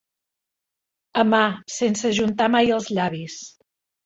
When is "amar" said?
1.23-1.43